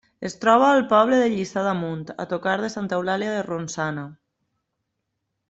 [0.27, 4.09] Es troba al poble de Lliçà d'Amunt, a tocar de Santa Eulàlia de Ronçana.